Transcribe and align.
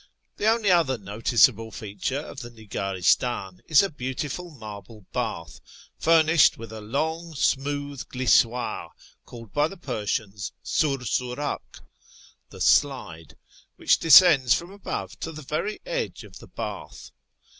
The 0.37 0.47
only 0.47 0.71
other 0.71 0.97
noticeable 0.97 1.69
feature 1.69 2.21
of 2.21 2.39
the 2.39 2.49
Nigdristdn 2.49 3.59
is 3.67 3.83
a 3.83 3.91
beautiful 3.91 4.49
marble 4.49 5.05
bath, 5.13 5.59
furnished 5.99 6.57
with 6.57 6.71
a 6.71 6.81
long 6.81 7.35
smooth 7.35 8.07
glissoire, 8.09 8.89
called 9.27 9.53
by 9.53 9.67
the 9.67 9.77
Persians 9.77 10.53
sursurah(" 10.65 11.59
the 12.49 12.61
slide"), 12.61 13.35
which 13.75 13.99
descends 13.99 14.55
from 14.55 14.71
above 14.71 15.19
to 15.19 15.31
the 15.31 15.43
very 15.43 15.79
edge 15.85 16.23
of 16.23 16.39
the 16.39 16.47
bath. 16.47 17.11